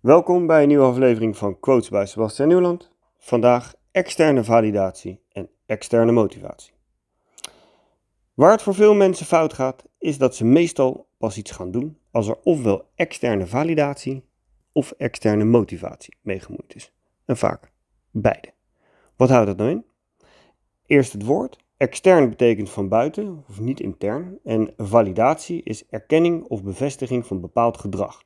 [0.00, 2.90] Welkom bij een nieuwe aflevering van Quotes bij Sebastian Nieuwland.
[3.18, 6.72] Vandaag externe validatie en externe motivatie.
[8.34, 11.98] Waar het voor veel mensen fout gaat, is dat ze meestal pas iets gaan doen
[12.10, 14.24] als er ofwel externe validatie
[14.72, 16.92] of externe motivatie mee gemoeid is.
[17.24, 17.72] En vaak
[18.10, 18.52] beide.
[19.16, 19.84] Wat houdt dat nou in?
[20.86, 21.58] Eerst het woord.
[21.76, 24.38] Extern betekent van buiten of niet intern.
[24.44, 28.22] En validatie is erkenning of bevestiging van bepaald gedrag.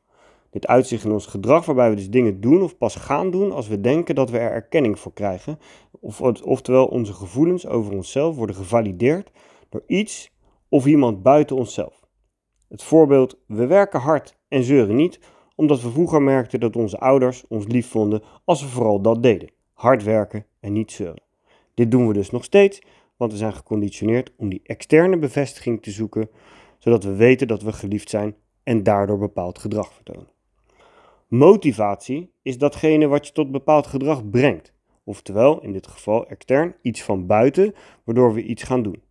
[0.54, 3.68] Dit uitzicht in ons gedrag waarbij we dus dingen doen of pas gaan doen als
[3.68, 5.58] we denken dat we er erkenning voor krijgen.
[6.00, 9.30] Of, oftewel onze gevoelens over onszelf worden gevalideerd
[9.68, 10.32] door iets
[10.68, 12.00] of iemand buiten onszelf.
[12.68, 15.20] Het voorbeeld, we werken hard en zeuren niet,
[15.54, 19.50] omdat we vroeger merkten dat onze ouders ons lief vonden als we vooral dat deden.
[19.72, 21.22] Hard werken en niet zeuren.
[21.74, 22.82] Dit doen we dus nog steeds,
[23.16, 26.28] want we zijn geconditioneerd om die externe bevestiging te zoeken,
[26.78, 30.33] zodat we weten dat we geliefd zijn en daardoor bepaald gedrag vertonen.
[31.28, 34.72] Motivatie is datgene wat je tot bepaald gedrag brengt,
[35.04, 39.02] oftewel in dit geval extern iets van buiten, waardoor we iets gaan doen.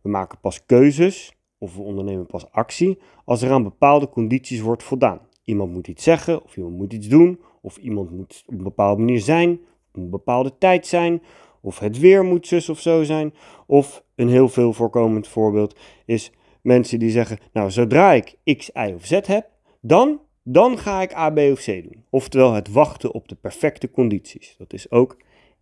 [0.00, 4.82] We maken pas keuzes of we ondernemen pas actie als er aan bepaalde condities wordt
[4.82, 5.20] voldaan.
[5.44, 9.00] Iemand moet iets zeggen of iemand moet iets doen of iemand moet op een bepaalde
[9.00, 9.50] manier zijn,
[9.88, 11.22] op een bepaalde tijd zijn
[11.60, 13.34] of het weer moet zus of zo zijn.
[13.66, 18.92] Of een heel veel voorkomend voorbeeld is mensen die zeggen, nou zodra ik x, y
[18.94, 19.46] of z heb,
[19.80, 20.20] dan,
[20.50, 22.04] dan ga ik A, B of C doen.
[22.10, 24.54] Oftewel het wachten op de perfecte condities.
[24.58, 25.16] Dat is ook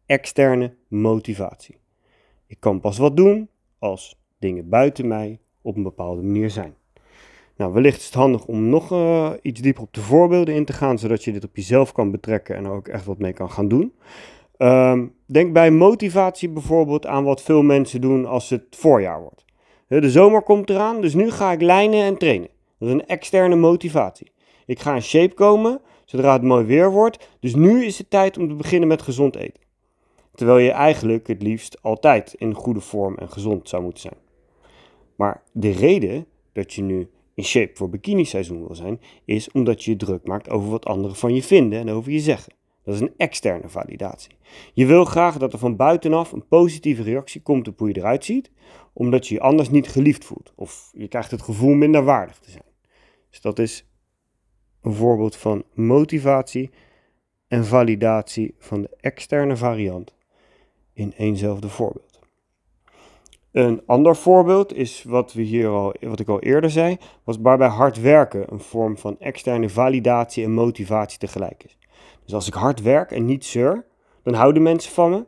[0.06, 1.77] externe motivatie.
[2.47, 6.75] Ik kan pas wat doen als dingen buiten mij op een bepaalde manier zijn.
[7.56, 10.73] Nou, wellicht is het handig om nog uh, iets dieper op de voorbeelden in te
[10.73, 13.50] gaan, zodat je dit op jezelf kan betrekken en er ook echt wat mee kan
[13.50, 13.93] gaan doen.
[14.59, 19.45] Um, denk bij motivatie bijvoorbeeld aan wat veel mensen doen als het voorjaar wordt.
[19.89, 22.48] De zomer komt eraan, dus nu ga ik lijnen en trainen.
[22.78, 24.34] Dat is een externe motivatie.
[24.67, 28.39] Ik ga in shape komen zodra het mooi weer wordt, dus nu is het tijd
[28.39, 29.64] om te beginnen met gezond eten.
[30.34, 34.16] Terwijl je eigenlijk het liefst altijd in goede vorm en gezond zou moeten zijn.
[35.16, 39.91] Maar de reden dat je nu in shape voor bikini-seizoen wil zijn, is omdat je
[39.91, 42.53] je druk maakt over wat anderen van je vinden en over je zeggen.
[42.83, 44.37] Dat is een externe validatie.
[44.75, 48.25] Je wil graag dat er van buitenaf een positieve reactie komt op hoe je eruit
[48.25, 48.50] ziet,
[48.93, 50.53] omdat je je anders niet geliefd voelt.
[50.54, 52.65] Of je krijgt het gevoel minder waardig te zijn.
[53.31, 53.87] Dus dat is
[54.86, 56.70] een voorbeeld van motivatie
[57.48, 60.14] en validatie van de externe variant
[60.92, 62.20] in éénzelfde voorbeeld.
[63.52, 67.69] Een ander voorbeeld is wat, we hier al, wat ik al eerder zei, was waarbij
[67.69, 71.78] hard werken een vorm van externe validatie en motivatie tegelijk is.
[72.24, 73.84] Dus als ik hard werk en niet zeur,
[74.22, 75.26] dan houden mensen van me.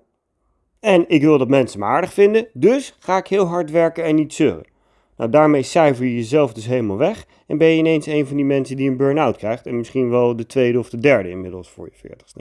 [0.80, 4.14] En ik wil dat mensen me aardig vinden, dus ga ik heel hard werken en
[4.14, 4.66] niet zeuren.
[5.18, 8.44] Nou, daarmee cijfer je jezelf dus helemaal weg en ben je ineens een van die
[8.44, 11.86] mensen die een burn-out krijgt en misschien wel de tweede of de derde inmiddels voor
[11.86, 12.40] je veertigste.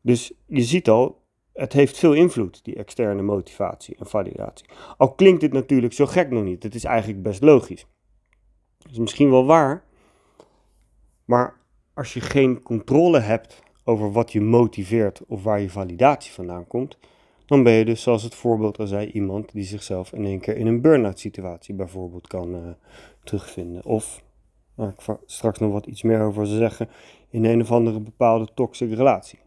[0.00, 4.66] Dus je ziet al, het heeft veel invloed, die externe motivatie en validatie.
[4.96, 7.86] Al klinkt dit natuurlijk zo gek nog niet, het is eigenlijk best logisch.
[8.78, 9.84] Dat is misschien wel waar,
[11.24, 11.56] maar
[11.94, 16.98] als je geen controle hebt over wat je motiveert of waar je validatie vandaan komt,
[17.48, 20.56] dan ben je dus, zoals het voorbeeld al zei, iemand die zichzelf in één keer
[20.56, 22.60] in een burn-out situatie bijvoorbeeld kan uh,
[23.24, 23.84] terugvinden.
[23.84, 24.22] Of,
[24.74, 26.88] waar ik straks nog wat iets meer over zal zeggen,
[27.30, 29.38] in een of andere bepaalde toxische relatie.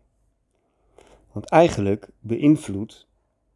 [1.31, 3.07] Want eigenlijk beïnvloedt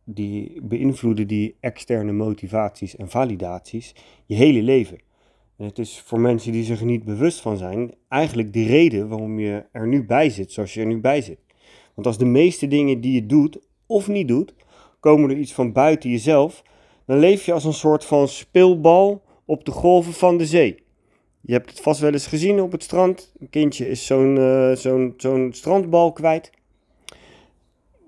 [0.03, 3.95] die, beïnvloeden die externe motivaties en validaties
[4.25, 5.00] je hele leven.
[5.57, 9.07] En het is voor mensen die zich er niet bewust van zijn, eigenlijk de reden
[9.07, 11.39] waarom je er nu bij zit, zoals je er nu bij zit.
[11.94, 14.53] Want als de meeste dingen die je doet of niet doet,
[15.00, 16.63] komen er iets van buiten jezelf,
[17.06, 20.84] dan leef je als een soort van speelbal op de golven van de zee.
[21.41, 23.34] Je hebt het vast wel eens gezien op het strand.
[23.40, 26.51] Een kindje is zo'n uh, zo'n zo'n strandbal kwijt.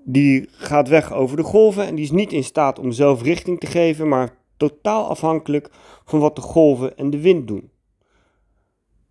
[0.03, 3.59] Die gaat weg over de golven en die is niet in staat om zelf richting
[3.59, 5.69] te geven, maar totaal afhankelijk
[6.05, 7.69] van wat de golven en de wind doen.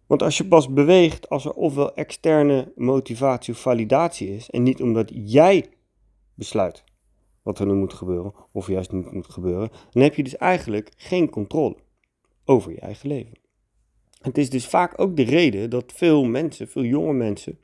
[0.06, 4.82] Want als je pas beweegt als er ofwel externe motivatie of validatie is, en niet
[4.82, 5.66] omdat jij
[6.36, 6.84] besluit
[7.42, 10.92] wat er nu moet gebeuren, of juist niet moet gebeuren, dan heb je dus eigenlijk
[10.96, 11.76] geen controle
[12.44, 13.38] over je eigen leven.
[14.20, 17.58] Het is dus vaak ook de reden dat veel mensen, veel jonge mensen,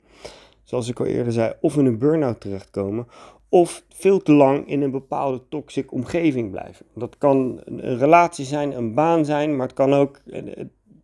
[0.63, 3.07] zoals ik al eerder zei, of in een burn-out terechtkomen,
[3.49, 6.85] of veel te lang in een bepaalde toxic omgeving blijven.
[6.95, 10.21] Dat kan een relatie zijn, een baan zijn, maar het kan ook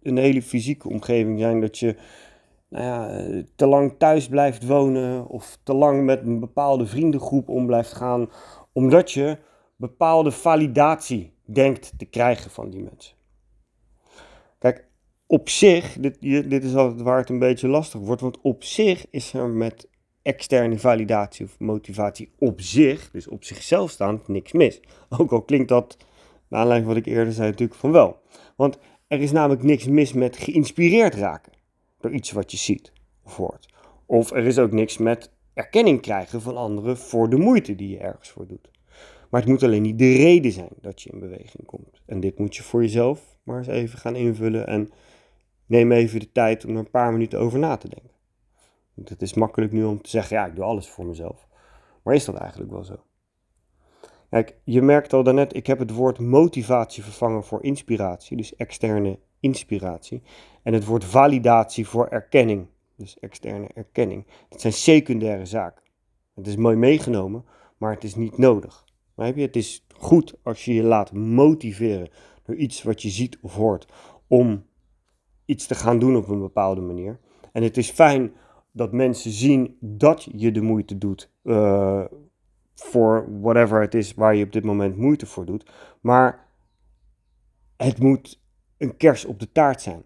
[0.01, 1.95] een hele fysieke omgeving zijn dat je
[2.69, 7.65] nou ja, te lang thuis blijft wonen of te lang met een bepaalde vriendengroep om
[7.65, 8.29] blijft gaan,
[8.73, 9.37] omdat je
[9.75, 13.15] bepaalde validatie denkt te krijgen van die mensen.
[14.57, 14.87] Kijk,
[15.27, 19.05] op zich, dit, dit is altijd waar het een beetje lastig wordt, want op zich
[19.09, 19.89] is er met
[20.21, 24.81] externe validatie of motivatie op zich, dus op zichzelf staand, niks mis.
[25.17, 25.97] Ook al klinkt dat,
[26.47, 28.21] naar aanleiding van wat ik eerder zei, natuurlijk van wel.
[28.55, 31.58] Want er is namelijk niks mis met geïnspireerd raken
[31.99, 32.91] door iets wat je ziet
[33.23, 33.73] of hoort.
[34.05, 37.97] Of er is ook niks met erkenning krijgen van anderen voor de moeite die je
[37.97, 38.69] ergens voor doet.
[39.29, 42.01] Maar het moet alleen niet de reden zijn dat je in beweging komt.
[42.05, 44.89] En dit moet je voor jezelf maar eens even gaan invullen en
[45.65, 48.17] neem even de tijd om er een paar minuten over na te denken.
[49.03, 51.47] Het is makkelijk nu om te zeggen, ja, ik doe alles voor mezelf.
[52.03, 53.03] Maar is dat eigenlijk wel zo?
[54.29, 59.19] Kijk, je merkt al daarnet, ik heb het woord motivatie vervangen voor inspiratie, dus externe
[59.39, 60.21] inspiratie.
[60.63, 64.25] En het woord validatie voor erkenning, dus externe erkenning.
[64.49, 65.83] Dat zijn secundaire zaken.
[66.35, 67.45] Het is mooi meegenomen,
[67.77, 68.85] maar het is niet nodig.
[69.15, 69.41] Maar heb je?
[69.41, 72.09] Het is goed als je je laat motiveren
[72.43, 73.87] door iets wat je ziet of hoort
[74.27, 74.65] om
[75.45, 77.19] iets te gaan doen op een bepaalde manier.
[77.51, 78.33] En het is fijn
[78.71, 82.03] dat mensen zien dat je de moeite doet uh,
[82.75, 85.71] voor whatever het is waar je op dit moment moeite voor doet.
[86.01, 86.47] Maar
[87.77, 88.41] het moet
[88.79, 90.03] een kers op de taart zijn.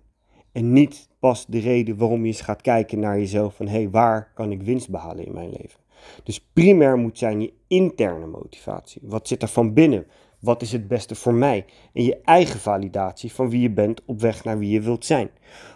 [0.51, 3.89] En niet pas de reden waarom je eens gaat kijken naar jezelf van hé, hey,
[3.89, 5.79] waar kan ik winst behalen in mijn leven?
[6.23, 9.01] Dus primair moet zijn je interne motivatie.
[9.05, 10.05] Wat zit er van binnen?
[10.39, 11.65] Wat is het beste voor mij?
[11.93, 15.29] En je eigen validatie van wie je bent op weg naar wie je wilt zijn.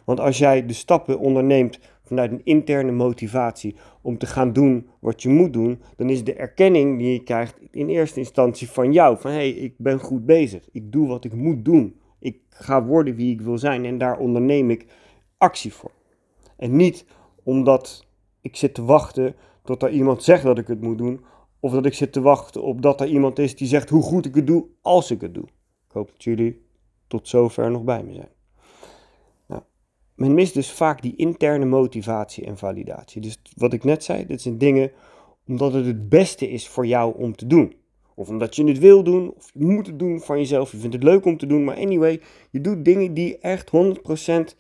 [0.06, 5.22] Want als jij de stappen onderneemt vanuit een interne motivatie om te gaan doen wat
[5.22, 9.18] je moet doen, dan is de erkenning die je krijgt in eerste instantie van jou.
[9.18, 10.70] Van hé, hey, ik ben goed bezig.
[10.72, 11.97] Ik doe wat ik moet doen.
[12.20, 14.86] Ik ga worden wie ik wil zijn en daar onderneem ik
[15.38, 15.92] actie voor.
[16.58, 17.06] En niet
[17.44, 18.06] omdat
[18.42, 21.26] ik zit te wachten tot er iemand zegt dat ik het moet doen,
[21.60, 24.26] of dat ik zit te wachten op dat er iemand is die zegt hoe goed
[24.26, 25.44] ik het doe als ik het doe.
[25.88, 26.66] Ik hoop dat jullie
[27.08, 28.30] tot zover nog bij me zijn.
[29.48, 29.62] Nou,
[30.16, 33.22] men mist dus vaak die interne motivatie en validatie.
[33.22, 34.92] Dus wat ik net zei, dit zijn dingen
[35.48, 37.76] omdat het het beste is voor jou om te doen.
[38.20, 40.72] Of omdat je het wil doen, of je moet het doen van jezelf.
[40.72, 42.22] Je vindt het leuk om te doen, maar anyway,
[42.52, 44.56] je doet dingen die echt 100%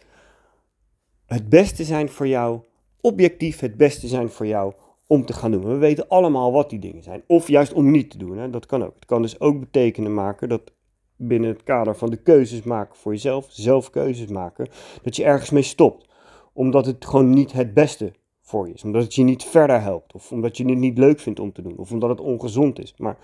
[1.25, 2.59] het beste zijn voor jou,
[3.01, 4.74] objectief het beste zijn voor jou
[5.07, 5.65] om te gaan doen.
[5.65, 7.24] We weten allemaal wat die dingen zijn.
[7.27, 8.38] Of juist om niet te doen.
[8.38, 8.50] Hè?
[8.50, 8.94] Dat kan ook.
[8.95, 10.74] Het kan dus ook betekenen maken dat
[11.15, 14.68] binnen het kader van de keuzes maken voor jezelf, zelf keuzes maken,
[15.01, 16.09] dat je ergens mee stopt.
[16.54, 18.13] Omdat het gewoon niet het beste
[18.47, 18.83] voor je is.
[18.83, 20.13] Omdat het je niet verder helpt.
[20.13, 21.77] Of omdat je het niet leuk vindt om te doen.
[21.77, 22.94] Of omdat het ongezond is.
[22.97, 23.17] Maar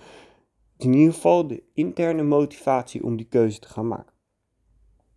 [0.76, 4.12] in ieder geval de interne motivatie om die keuze te gaan maken.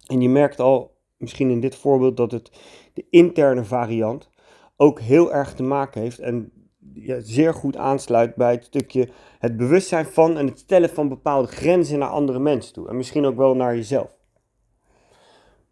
[0.05, 2.51] En je merkt al, misschien in dit voorbeeld, dat het
[2.93, 4.29] de interne variant
[4.75, 6.51] ook heel erg te maken heeft en
[6.93, 9.09] ja, zeer goed aansluit bij het stukje
[9.39, 12.89] het bewustzijn van en het stellen van bepaalde grenzen naar andere mensen toe.
[12.89, 14.15] En misschien ook wel naar jezelf.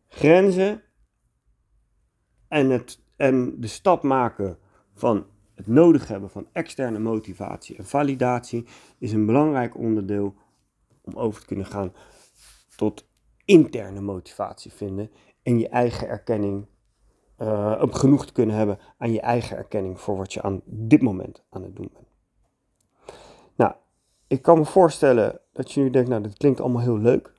[0.08, 0.82] Grenzen
[2.48, 4.58] en, het, en de stap maken
[4.94, 5.26] van
[5.56, 8.66] het nodig hebben van externe motivatie en validatie
[8.98, 10.36] is een belangrijk onderdeel
[11.02, 11.94] om over te kunnen gaan
[12.76, 13.08] tot
[13.46, 15.12] interne motivatie vinden
[15.44, 16.68] en je eigen erkenning
[17.38, 21.02] uh, om genoeg te kunnen hebben aan je eigen erkenning voor wat je aan dit
[21.02, 22.08] moment aan het doen bent.
[23.56, 23.74] Nou,
[24.28, 27.34] ik kan me voorstellen dat je nu denkt, nou, dit klinkt allemaal heel leuk.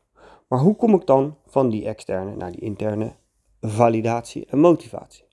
[0.49, 3.15] Maar hoe kom ik dan van die externe naar die interne
[3.61, 5.25] validatie en motivatie?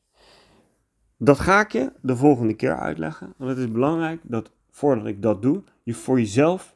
[1.24, 3.34] Dat ga ik je de volgende keer uitleggen.
[3.38, 6.76] Want het is belangrijk dat voordat ik dat doe, je voor jezelf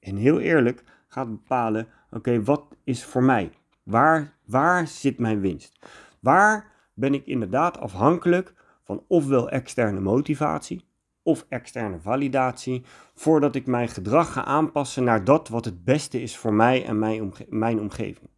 [0.00, 3.52] en heel eerlijk gaat bepalen: oké, wat is voor mij?
[3.82, 5.78] Waar, waar zit mijn winst?
[6.20, 10.84] Waar ben ik inderdaad afhankelijk van ofwel externe motivatie
[11.22, 12.84] of externe validatie,
[13.14, 16.98] voordat ik mijn gedrag ga aanpassen naar dat wat het beste is voor mij en
[16.98, 18.30] mijn, mijn omgeving.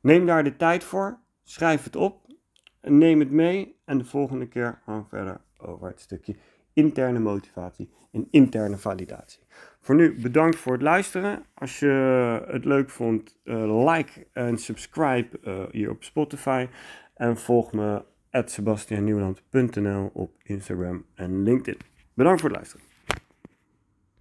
[0.00, 2.25] Neem daar de tijd voor, schrijf het op,
[2.88, 6.36] neem het mee en de volgende keer gaan we verder over het stukje
[6.72, 9.40] interne motivatie en interne validatie.
[9.80, 11.44] Voor nu bedankt voor het luisteren.
[11.54, 16.68] Als je het leuk vond, uh, like en subscribe uh, hier op Spotify.
[17.14, 21.80] En volg me at sebastiannieuwland.nl op Instagram en LinkedIn.
[22.14, 22.95] Bedankt voor het luisteren.